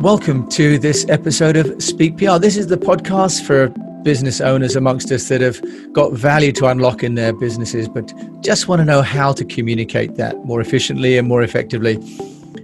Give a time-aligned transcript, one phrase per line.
[0.00, 2.38] Welcome to this episode of Speak PR.
[2.38, 3.68] This is the podcast for
[4.02, 8.12] business owners amongst us that have got value to unlock in their businesses, but
[8.42, 11.94] just want to know how to communicate that more efficiently and more effectively.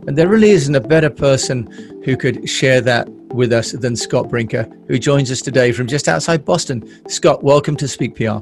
[0.06, 1.66] And there really isn't a better person
[2.04, 6.08] who could share that with us than Scott Brinker, who joins us today from just
[6.08, 7.08] outside Boston.
[7.08, 8.40] Scott, welcome to Speak PR.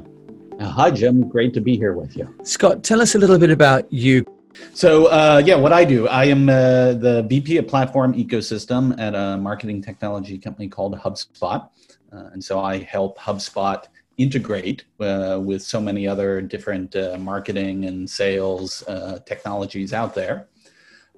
[0.59, 1.29] Uh, hi, Jim.
[1.29, 2.35] Great to be here with you.
[2.43, 4.25] Scott, tell us a little bit about you.
[4.73, 9.15] So, uh, yeah, what I do, I am uh, the VP of Platform Ecosystem at
[9.15, 11.69] a marketing technology company called HubSpot.
[12.11, 13.83] Uh, and so I help HubSpot
[14.17, 20.47] integrate uh, with so many other different uh, marketing and sales uh, technologies out there.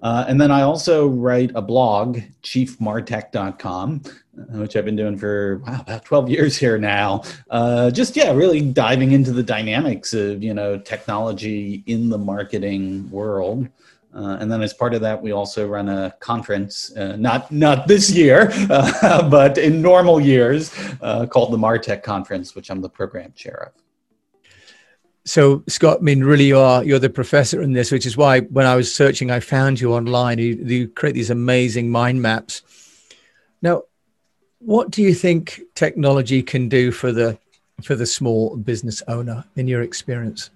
[0.01, 5.61] Uh, and then I also write a blog, chiefmartec.com, uh, which I've been doing for
[5.65, 7.23] wow, about 12 years here now.
[7.49, 13.09] Uh, just, yeah, really diving into the dynamics of, you know, technology in the marketing
[13.11, 13.67] world.
[14.13, 17.87] Uh, and then as part of that, we also run a conference, uh, not not
[17.87, 22.89] this year, uh, but in normal years, uh, called the Martech Conference, which I'm the
[22.89, 23.80] program chair of.
[25.31, 28.41] So Scott, I mean, really, you are you're the professor in this, which is why
[28.41, 30.39] when I was searching, I found you online.
[30.39, 32.63] You, you create these amazing mind maps.
[33.61, 33.83] Now,
[34.59, 37.37] what do you think technology can do for the
[37.81, 40.49] for the small business owner in your experience?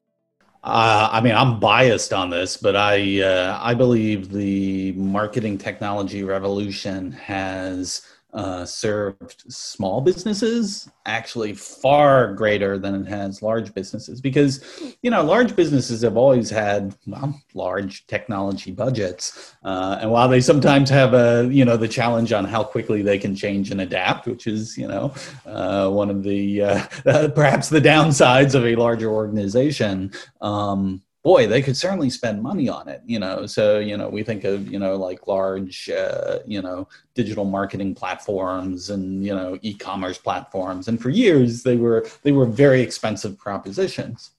[0.61, 6.21] Uh, I mean, I'm biased on this, but I uh, I believe the marketing technology
[6.23, 8.01] revolution has
[8.35, 14.61] uh, served small businesses actually far greater than it has large businesses because
[15.01, 20.41] you know large businesses have always had well, large technology budgets uh, and while they
[20.41, 24.27] sometimes have a you know the challenge on how quickly they can change and adapt
[24.27, 25.13] which is you know
[25.45, 30.11] uh, one of the uh, perhaps the downsides of a larger organization
[30.41, 33.47] um, boy, they could certainly spend money on it, you know.
[33.47, 37.95] So, you know, we think of, you know, like large, uh, you know, digital marketing
[37.95, 40.87] platforms and, you know, e-commerce platforms.
[40.87, 44.31] And for years they were they were very expensive propositions.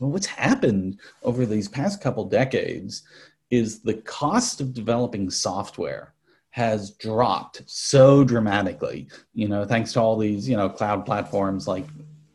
[0.00, 3.02] But what's happened over these past couple decades
[3.50, 6.14] is the cost of developing software
[6.48, 11.84] has dropped so dramatically, you know, thanks to all these, you know, cloud platforms like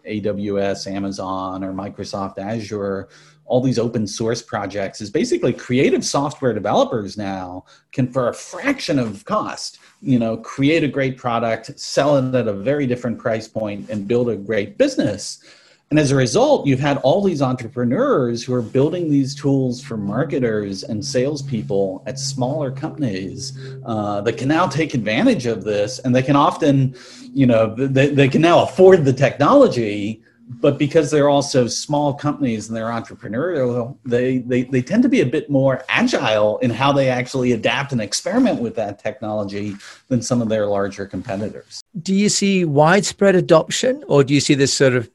[0.05, 3.09] AWS, Amazon, or Microsoft Azure,
[3.51, 8.97] all these open source projects is basically creative software developers now can for a fraction
[8.97, 13.49] of cost you know create a great product sell it at a very different price
[13.49, 15.43] point and build a great business.
[15.89, 19.97] And as a result you've had all these entrepreneurs who are building these tools for
[19.97, 26.15] marketers and salespeople at smaller companies uh, that can now take advantage of this and
[26.15, 26.95] they can often
[27.33, 32.67] you know they, they can now afford the technology but because they're also small companies
[32.67, 36.91] and they're entrepreneurial, they, they, they tend to be a bit more agile in how
[36.91, 39.75] they actually adapt and experiment with that technology
[40.09, 41.81] than some of their larger competitors.
[42.01, 45.09] Do you see widespread adoption or do you see this sort of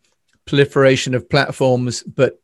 [0.46, 2.40] proliferation of platforms but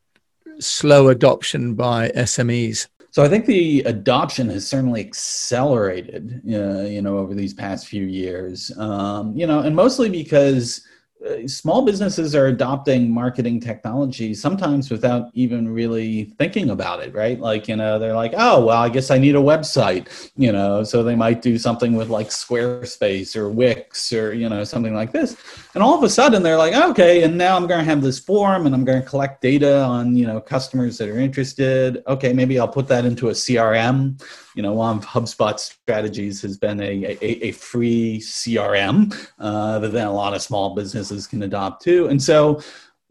[0.59, 2.88] slow adoption by SMEs?
[3.10, 8.04] So I think the adoption has certainly accelerated, uh, you know, over these past few
[8.04, 8.76] years.
[8.78, 10.87] Um, you know, and mostly because
[11.24, 17.38] Uh, small businesses are adopting marketing technology sometimes without even really thinking about it right?
[17.38, 20.82] Like you know they're like oh well i guess i need a website you know
[20.82, 25.12] so they might do something with like squarespace or wix or you know something like
[25.12, 25.36] this.
[25.74, 28.18] And all of a sudden they're like okay and now i'm going to have this
[28.18, 32.02] form and i'm going to collect data on you know customers that are interested.
[32.06, 34.20] Okay maybe i'll put that into a crm
[34.54, 39.92] you know, one of HubSpot's strategies has been a, a, a free CRM uh, that
[39.92, 42.08] then a lot of small businesses can adopt too.
[42.08, 42.60] And so,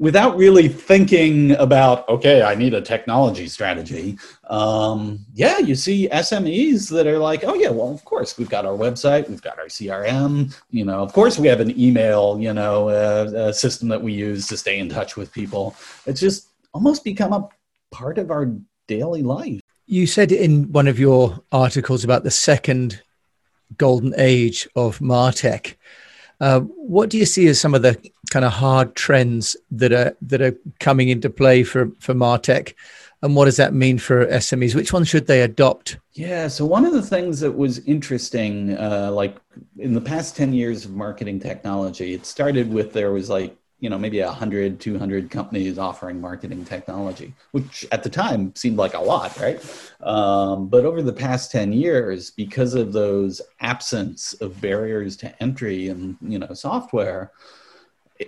[0.01, 4.17] without really thinking about, okay, I need a technology strategy,
[4.49, 8.65] um, yeah, you see SMEs that are like, oh, yeah, well, of course, we've got
[8.65, 12.51] our website, we've got our CRM, you know, of course, we have an email, you
[12.51, 15.75] know, uh, system that we use to stay in touch with people.
[16.07, 17.47] It's just almost become a
[17.91, 18.51] part of our
[18.87, 19.61] daily life.
[19.91, 23.01] You said in one of your articles about the second
[23.77, 25.75] golden age of Martech.
[26.39, 30.15] Uh, what do you see as some of the kind of hard trends that are
[30.21, 32.73] that are coming into play for for Martech,
[33.21, 34.75] and what does that mean for SMEs?
[34.75, 35.97] Which ones should they adopt?
[36.13, 39.35] Yeah, so one of the things that was interesting, uh, like
[39.77, 43.89] in the past ten years of marketing technology, it started with there was like you
[43.89, 48.99] know maybe 100 200 companies offering marketing technology which at the time seemed like a
[48.99, 49.59] lot right
[50.01, 55.89] um, but over the past 10 years because of those absence of barriers to entry
[55.89, 57.31] and you know software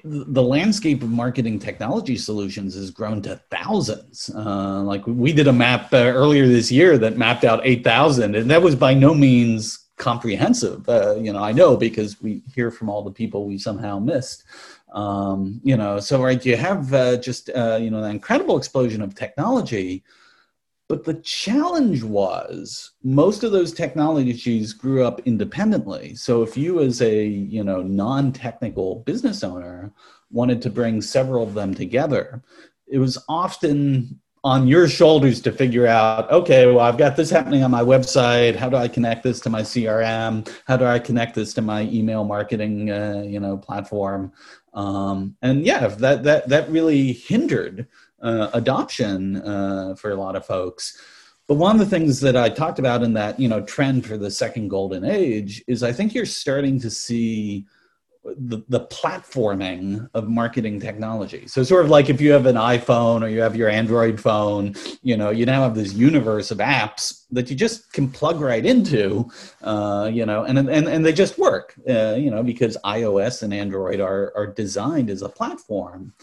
[0.03, 4.31] the landscape of marketing technology solutions has grown to thousands.
[4.33, 8.49] Uh, like we did a map uh, earlier this year that mapped out 8,000, and
[8.49, 10.87] that was by no means comprehensive.
[10.89, 14.43] Uh, you know, I know because we hear from all the people we somehow missed.
[14.93, 19.01] Um, you know, so right, you have uh, just uh, you know an incredible explosion
[19.01, 20.03] of technology.
[20.89, 26.13] But the challenge was most of those technologies grew up independently.
[26.13, 29.91] So if you, as a you know non-technical business owner,
[30.29, 32.43] wanted to bring several of them together,
[32.87, 37.63] it was often on your shoulders to figure out okay well i've got this happening
[37.63, 38.55] on my website.
[38.55, 41.83] How do i connect this to my crm how do i connect this to my
[41.83, 44.31] email marketing uh, you know platform?
[44.73, 47.87] Um, and yeah that that that really hindered
[48.21, 50.99] uh, adoption uh, for a lot of folks.
[51.45, 54.17] But one of the things that i talked about in that you know trend for
[54.17, 57.65] the second golden age is i think you're starting to see
[58.23, 61.45] the, the platforming of marketing technology.
[61.47, 64.75] So sort of like if you have an iPhone or you have your Android phone,
[65.01, 68.65] you know, you now have this universe of apps that you just can plug right
[68.65, 69.29] into,
[69.63, 73.53] uh, you know, and, and, and they just work, uh, you know, because iOS and
[73.53, 76.13] Android are, are designed as a platform.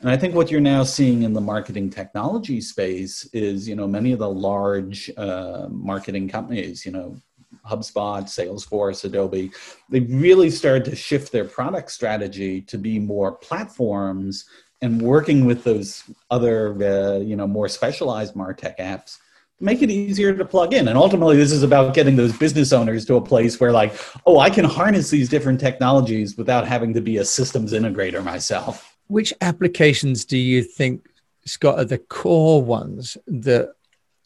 [0.00, 3.86] And I think what you're now seeing in the marketing technology space is, you know,
[3.86, 7.20] many of the large uh, marketing companies, you know,
[7.68, 9.50] HubSpot, Salesforce, Adobe,
[9.88, 14.44] they really started to shift their product strategy to be more platforms
[14.82, 19.18] and working with those other, uh, you know, more specialized MarTech apps
[19.58, 20.88] to make it easier to plug in.
[20.88, 24.38] And ultimately, this is about getting those business owners to a place where, like, oh,
[24.38, 28.96] I can harness these different technologies without having to be a systems integrator myself.
[29.08, 31.06] Which applications do you think,
[31.44, 33.74] Scott, are the core ones that,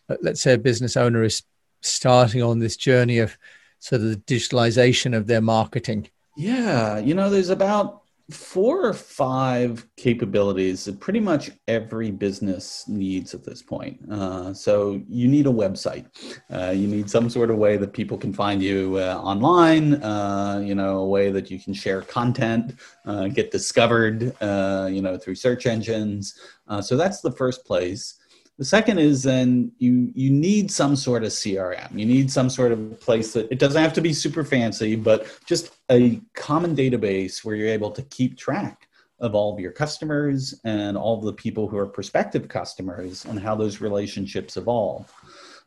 [0.09, 1.43] uh, let's say, a business owner is
[1.85, 3.37] starting on this journey of
[3.79, 6.09] sort of the digitalization of their marketing?
[6.37, 13.35] Yeah, you know, there's about four or five capabilities that pretty much every business needs
[13.35, 14.01] at this point.
[14.11, 16.07] Uh, so you need a website.
[16.51, 20.03] Uh, you need some sort of way that people can find you uh, online.
[20.03, 24.35] Uh, you know, a way that you can share content, uh, get discovered.
[24.41, 26.39] Uh, you know, through search engines.
[26.81, 28.15] so that's the first place.
[28.57, 31.99] The second is then you you need some sort of CRM.
[31.99, 35.27] You need some sort of place that it doesn't have to be super fancy, but
[35.45, 38.89] just a common database where you're able to keep track
[39.21, 43.55] of all of your customers and all the people who are prospective customers and how
[43.57, 45.13] those relationships evolve.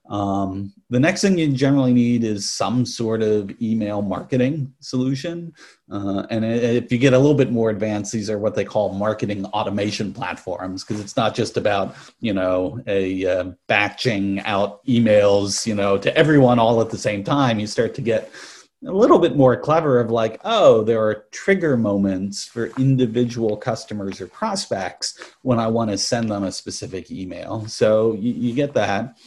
[0.10, 5.54] Um, the next thing you generally need is some sort of email marketing solution.
[5.92, 8.94] Uh, and if you get a little bit more advanced, these are what they call
[8.94, 15.66] marketing automation platforms because it's not just about, you know, a uh, batching out emails,
[15.66, 17.60] you know, to everyone all at the same time.
[17.60, 18.32] You start to get
[18.86, 24.22] a little bit more clever of like, oh, there are trigger moments for individual customers
[24.22, 27.66] or prospects when I want to send them a specific email.
[27.68, 29.18] So you, you get that.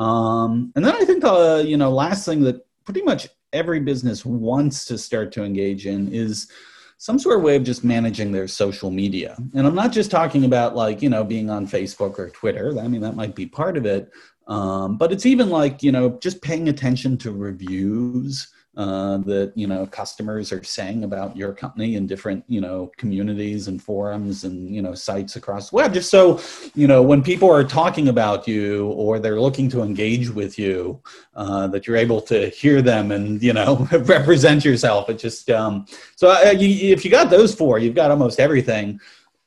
[0.00, 4.24] Um, and then I think the you know last thing that pretty much every business
[4.24, 6.50] wants to start to engage in is
[6.98, 9.36] some sort of way of just managing their social media.
[9.54, 12.78] And I'm not just talking about like, you know, being on Facebook or Twitter.
[12.78, 14.10] I mean, that might be part of it.
[14.46, 19.66] Um, but it's even like, you know, just paying attention to reviews, uh, that you
[19.66, 24.72] know customers are saying about your company in different you know communities and forums and
[24.72, 26.40] you know sites across the web just so
[26.76, 31.02] you know when people are talking about you or they're looking to engage with you
[31.34, 35.10] uh, that you're able to hear them and you know represent yourself.
[35.10, 39.00] It just um, so uh, you, if you got those four you've got almost everything.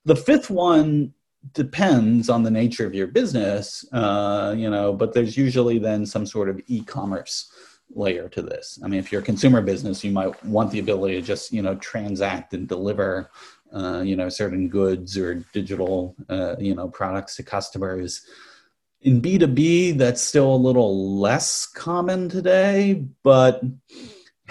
[0.05, 1.13] The fifth one
[1.53, 6.25] depends on the nature of your business uh, you know but there's usually then some
[6.25, 7.51] sort of e-commerce
[7.93, 8.79] layer to this.
[8.83, 11.61] I mean, if you're a consumer business, you might want the ability to just you
[11.61, 13.29] know transact and deliver
[13.73, 18.25] uh, you know certain goods or digital uh, you know products to customers.
[19.01, 23.61] In B2B, that's still a little less common today, but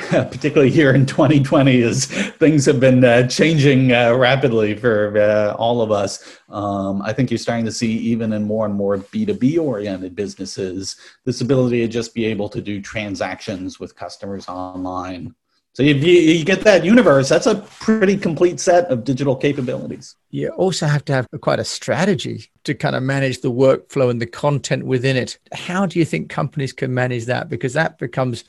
[0.11, 5.81] particularly here in 2020 as things have been uh, changing uh, rapidly for uh, all
[5.83, 6.39] of us.
[6.49, 10.97] Um, i think you're starting to see even in more and more b2b oriented businesses
[11.25, 15.35] this ability to just be able to do transactions with customers online.
[15.75, 20.17] So you, you get that universe that's a pretty complete set of digital capabilities.
[20.29, 24.21] You also have to have quite a strategy to kind of manage the workflow and
[24.21, 25.39] the content within it.
[25.53, 27.49] How do you think companies can manage that?
[27.49, 28.45] Because that becomes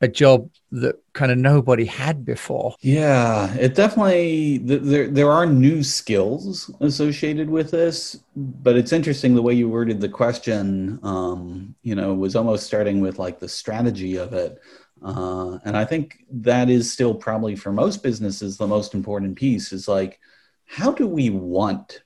[0.00, 2.74] a job that kind of nobody had before.
[2.80, 9.42] Yeah, it definitely there there are new skills associated with this, but it's interesting the
[9.42, 10.98] way you worded the question.
[11.02, 14.60] Um, you know, was almost starting with like the strategy of it,
[15.02, 19.72] uh, and I think that is still probably for most businesses the most important piece
[19.72, 20.18] is like,
[20.66, 22.02] how do we want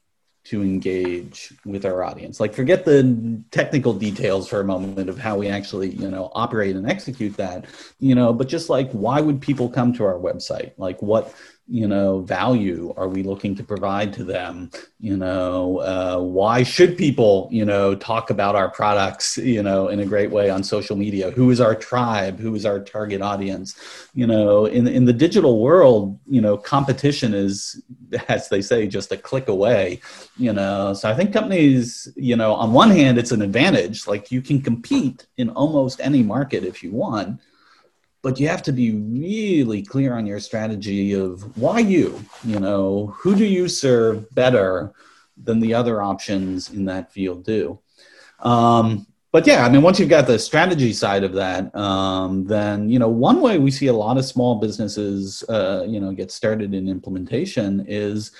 [0.49, 2.40] to engage with our audience.
[2.40, 6.75] Like forget the technical details for a moment of how we actually you know operate
[6.75, 7.67] and execute that
[7.99, 10.73] you know but just like why would people come to our website?
[10.78, 11.35] Like what
[11.71, 14.71] you know value are we looking to provide to them?
[14.99, 20.00] You know uh, why should people you know talk about our products you know in
[20.00, 21.31] a great way on social media?
[21.31, 22.40] Who is our tribe?
[22.40, 23.78] Who is our target audience?
[24.14, 27.83] You know in in the digital world you know competition is
[28.29, 30.00] as they say just a click away
[30.37, 30.95] you know?
[30.95, 34.07] So i think companies you know on one hand it's an advantage.
[34.07, 37.41] Like you can compete in almost any market if you want
[38.23, 43.15] but you have to be really clear on your strategy of why you you know?
[43.19, 44.93] Who do you serve better
[45.37, 47.79] than the other options in that field do?
[48.41, 52.88] Um, but yeah i mean once you've got the strategy side of that um, then
[52.88, 56.30] you know one way we see a lot of small businesses uh, you know get
[56.30, 58.32] started in implementation is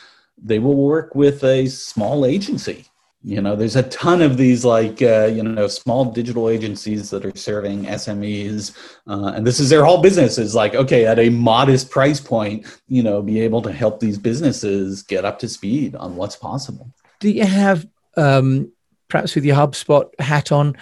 [0.42, 2.87] they will work with a small agency.
[3.25, 7.25] You know there's a ton of these like uh, you know small digital agencies that
[7.25, 8.76] are serving smes
[9.09, 12.64] uh, and this is their whole business is like okay at a modest price point
[12.87, 16.88] you know be able to help these businesses get up to speed on what's possible.
[17.18, 18.71] Do you have um,
[19.09, 20.77] perhaps with your hubspot hat on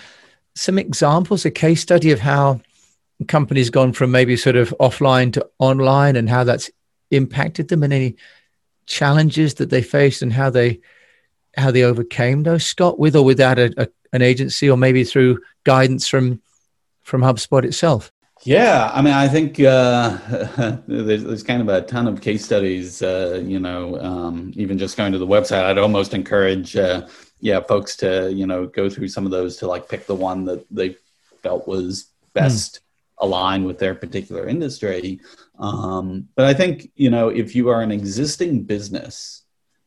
[0.54, 2.60] some examples a case study of how
[3.28, 6.70] companies gone from maybe sort of offline to online and how that's
[7.10, 8.16] impacted them and any
[8.86, 10.80] challenges that they faced and how they
[11.56, 15.40] how they overcame those, Scott, with or without a, a, an agency, or maybe through
[15.64, 16.40] guidance from
[17.02, 18.12] from HubSpot itself?
[18.42, 20.18] Yeah, I mean, I think uh,
[20.86, 23.00] there's, there's, kind of a ton of case studies.
[23.00, 27.06] Uh, you know, um, even just going to the website, I'd almost encourage, uh,
[27.40, 30.44] yeah, folks to you know go through some of those to like pick the one
[30.46, 30.96] that they
[31.42, 32.80] felt was best mm.
[33.24, 35.20] aligned with their particular industry.
[35.58, 39.42] Um, but I think you know if you are an existing business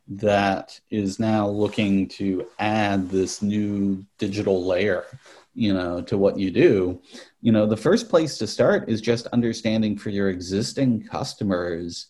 [0.10, 5.06] that is now looking to add this new digital layer
[5.54, 7.00] you know to what you do
[7.42, 12.08] you know the first place to start is just understanding for your existing customers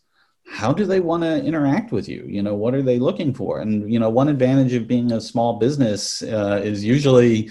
[0.50, 2.24] how do they want to interact with you?
[2.28, 3.60] You know what are they looking for?
[3.60, 7.50] And you know one advantage of being a small business uh, is usually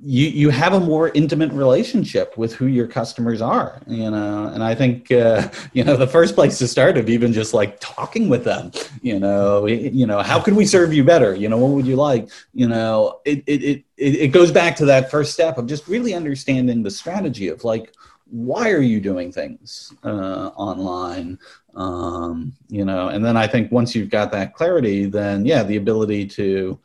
[0.00, 4.46] you you have a more intimate relationship with who your customers are you know?
[4.54, 7.80] And i think uh, you know the first place to start of even just like
[7.80, 8.70] talking with them
[9.02, 9.66] you know?
[9.66, 11.34] You know how can we serve you better?
[11.34, 12.28] You know what would you like?
[12.54, 16.14] You know it it it, it goes back to that first step of just really
[16.14, 17.92] understanding the strategy of like
[18.30, 21.38] why are you doing things uh, online?
[21.74, 25.76] Um, you know and then i think once you've got that clarity then yeah the
[25.76, 26.76] ability to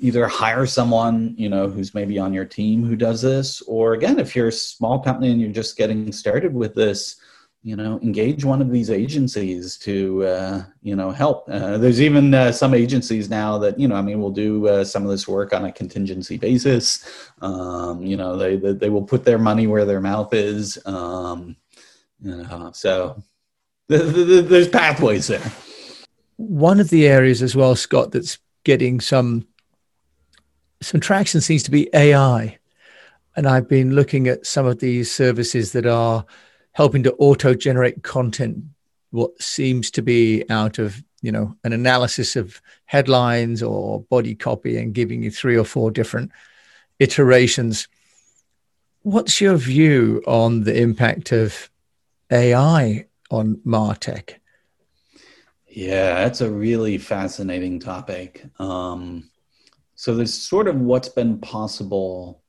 [0.00, 4.18] either hire someone you know who's maybe on your team who does this or again
[4.18, 7.16] if you're a small company and you're just getting started with this
[7.64, 11.48] you know engage one of these agencies to uh, you know help.
[11.48, 14.84] Uh, there's even uh, some agencies now that you know i mean will do uh,
[14.84, 17.30] some of this work on a contingency basis.
[17.40, 20.78] Um, you know they, they, they will put their money where their mouth is.
[20.84, 21.56] Um,
[22.20, 23.22] you know so
[23.88, 25.52] there's pathways there.
[26.36, 29.46] One of the areas as well scott that's getting some
[30.82, 32.58] some traction seems to be AI.
[33.36, 36.24] And I've been looking at some of these services that are
[36.74, 38.62] helping to auto generate content,
[39.10, 44.76] what seems to be out of you know an analysis of headlines or body copy
[44.76, 46.30] and giving you three or four different
[46.98, 47.88] iterations.
[49.02, 51.70] What's your view on the impact of
[52.30, 54.34] ai on martech?
[55.66, 58.44] Yeah that's a really fascinating topic.
[58.58, 59.30] Um,
[59.94, 62.43] so there's sort of what's been possible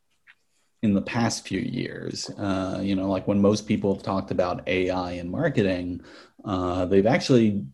[0.85, 2.29] in the past few years.
[2.37, 6.01] Uh, you know, like when most people have talked about AI in marketing,
[6.45, 7.65] uh, they've actually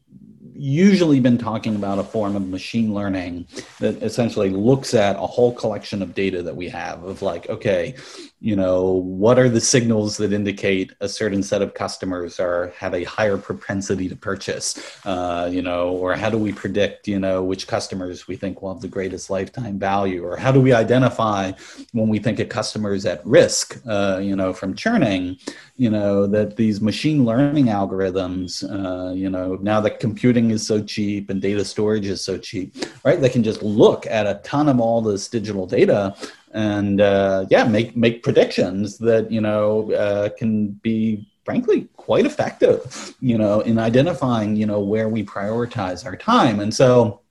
[0.53, 3.47] usually been talking about a form of machine learning
[3.79, 7.95] that essentially looks at a whole collection of data that we have of like okay
[8.41, 12.95] you know what are the signals that indicate a certain set of customers are have
[12.95, 14.98] a higher propensity to purchase?
[15.05, 18.74] Uh, you know or how do we predict you know which customers we think will
[18.74, 20.25] have the greatest lifetime value?
[20.25, 21.51] Or how do we identify
[21.93, 25.38] when we think a customer is at risk uh, you know from churning
[25.77, 30.81] you know that these machine learning algorithms uh, you know now that computing is so
[30.83, 34.67] cheap and data storage is so cheap right they can just look at a ton
[34.67, 36.15] of all this digital data
[36.53, 43.15] and uh, yeah, make make predictions that you know uh, can be frankly quite effective,
[43.20, 47.22] you know, in identifying you know where we prioritize our time, and so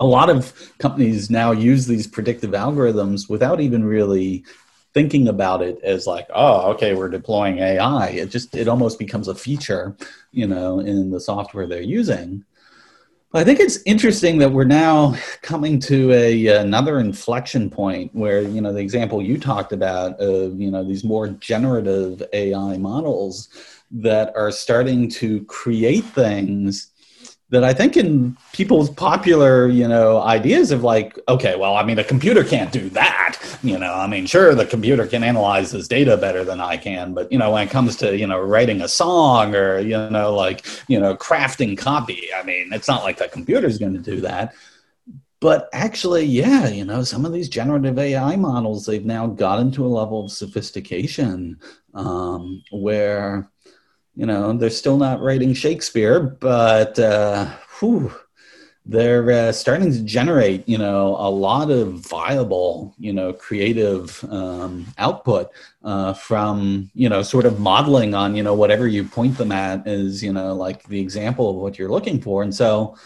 [0.00, 4.44] a lot of companies now use these predictive algorithms without even really
[4.94, 9.28] thinking about it as like oh okay we're deploying ai it just it almost becomes
[9.28, 9.96] a feature
[10.32, 12.44] you know in the software they're using
[13.34, 18.60] I think it's interesting that we're now coming to a another inflection point where you
[18.60, 23.48] know the example you talked about of you know these more generative AI models
[23.90, 26.90] that are starting to create things
[27.50, 31.98] that I think in people's popular, you know, ideas of like, okay, well, I mean,
[31.98, 33.21] a computer can't do that.
[33.62, 37.14] You know, I mean, sure, the computer can analyze this data better than I can,
[37.14, 40.34] but you know, when it comes to you know writing a song or you know,
[40.34, 44.00] like you know, crafting copy, I mean, it's not like the computer is going to
[44.00, 44.54] do that.
[45.38, 49.84] But actually, yeah, you know, some of these generative AI models, they've now gotten to
[49.84, 51.58] a level of sophistication
[51.94, 53.50] um, where
[54.14, 57.46] you know they're still not writing shakespeare but uh,
[57.78, 58.12] whew,
[58.84, 64.86] they're uh, starting to generate you know a lot of viable you know creative um,
[64.98, 65.50] output
[65.84, 69.86] uh, from you know sort of modeling on you know whatever you point them at
[69.86, 72.42] is you know like the example of what you're looking for.
[72.42, 72.96] And so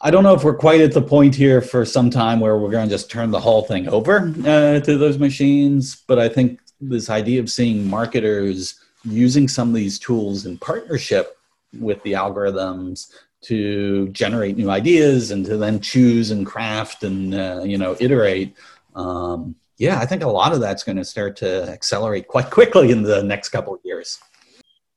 [0.00, 2.70] I don't know if we're quite at the point here for some time where we're
[2.70, 6.60] going to just turn the whole thing over uh, to those machines, but I think
[6.80, 11.36] this idea of seeing marketers using some of these tools in partnership
[11.78, 17.62] with the algorithms to generate new ideas and to then choose and craft and uh,
[17.64, 18.54] you know iterate.
[18.94, 22.90] Um, yeah i think a lot of that's going to start to accelerate quite quickly
[22.90, 24.18] in the next couple of years.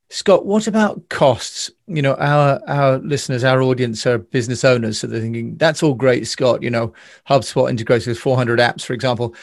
[0.09, 1.71] Scott what about costs?
[1.87, 5.93] You know our our listeners our audience are business owners so they're thinking that's all
[5.93, 6.93] great scott you know
[7.29, 9.33] hubspot integrates with 400 apps for example.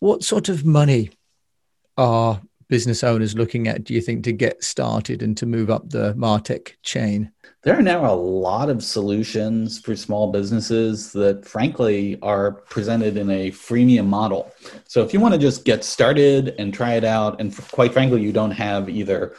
[0.00, 1.10] What sort of money
[1.96, 2.40] are
[2.70, 6.14] business owners looking at, do you think, to get started and to move up the
[6.14, 7.30] Martech chain?
[7.62, 13.28] There are now a lot of solutions for small businesses that, frankly, are presented in
[13.28, 14.50] a freemium model.
[14.86, 18.22] So, if you want to just get started and try it out, and quite frankly,
[18.22, 19.34] you don't have either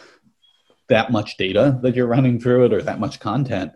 [0.89, 3.71] that much data that you're running through it or that much content,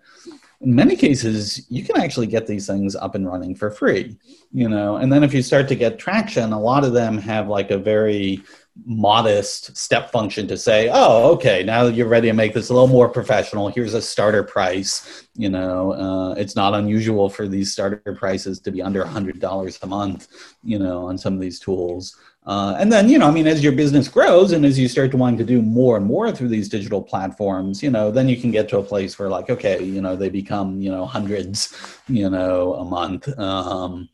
[0.61, 4.17] in many cases you can actually get these things up and running for free
[4.53, 7.47] you know and then if you start to get traction a lot of them have
[7.49, 8.41] like a very
[8.83, 12.87] modest step function to say, oh, okay, now you're ready to make this a little
[12.87, 15.27] more professional, here's a starter price.
[15.35, 19.87] You know, uh, it's not unusual for these starter prices to be under $100 a
[19.87, 20.27] month,
[20.63, 22.17] you know, on some of these tools.
[22.45, 25.09] Uh, and then, you know, I mean, as your business grows and as you start
[25.11, 28.37] to want to do more and more through these digital platforms, you know, then you
[28.37, 31.75] can get to a place where, like, okay, you know, they become, you know, hundreds,
[32.07, 33.27] you know, a month.
[33.39, 34.09] Um,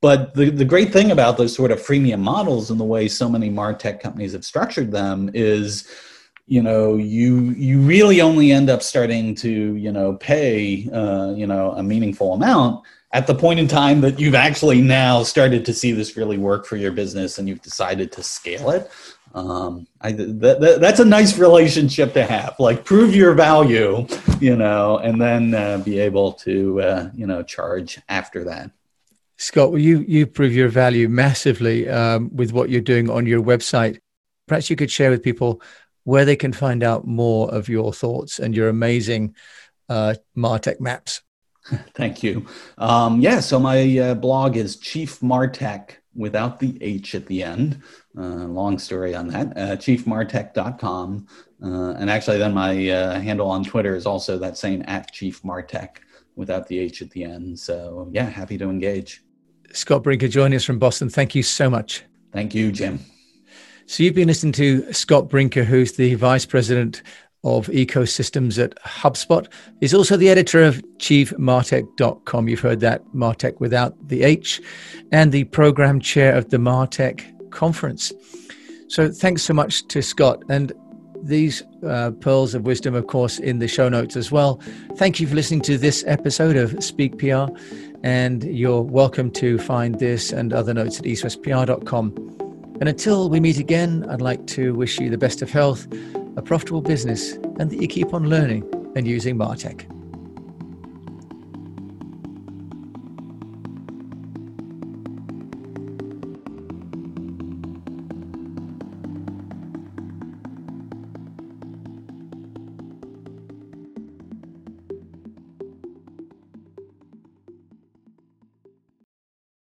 [0.00, 3.28] but the, the great thing about those sort of freemium models and the way so
[3.28, 5.88] many martech companies have structured them is
[6.46, 11.46] you know you you really only end up starting to you know pay uh, you
[11.46, 15.72] know a meaningful amount at the point in time that you've actually now started to
[15.72, 18.90] see this really work for your business and you've decided to scale it.
[19.34, 22.56] Um, I, that, that, that's a nice relationship to have.
[22.58, 24.06] Like prove your value
[24.40, 28.70] you know and then uh, be able to uh, you know charge after that
[29.38, 33.42] Scott, well, you you prove your value massively um, with what you're doing on your
[33.42, 33.98] website.
[34.48, 35.62] Perhaps you could share with people
[36.04, 39.34] where they can find out more of your thoughts and your amazing
[39.88, 41.22] uh, Martech maps.
[41.94, 42.46] Thank you.
[42.78, 47.82] Um, yeah, so my uh, blog is Chief Martech without the H at the end.
[48.16, 49.56] Uh, long story on that.
[49.56, 51.26] Uh, chiefmartec.com.
[51.62, 55.42] Uh, and actually, then my uh, handle on Twitter is also that same at Chief
[55.42, 55.98] Martech
[56.34, 57.58] without the H at the end.
[57.58, 59.22] So, yeah, happy to engage.
[59.72, 61.08] Scott Brinker joining us from Boston.
[61.08, 62.04] Thank you so much.
[62.32, 63.00] Thank you, Jim.
[63.86, 67.02] So you've been listening to Scott Brinker, who's the Vice President
[67.44, 69.46] of Ecosystems at HubSpot.
[69.80, 72.48] He's also the editor of chiefmartec.com.
[72.48, 74.60] You've heard that, Martech without the H,
[75.12, 78.12] and the program chair of the Martech conference.
[78.88, 80.42] So thanks so much to Scott.
[80.48, 80.72] And
[81.22, 84.60] these uh, pearls of wisdom, of course, in the show notes as well.
[84.96, 87.46] Thank you for listening to this episode of Speak PR.
[88.02, 92.14] And you're welcome to find this and other notes at eastwestpr.com.
[92.80, 95.88] And until we meet again, I'd like to wish you the best of health,
[96.36, 98.62] a profitable business, and that you keep on learning
[98.94, 99.97] and using Martech.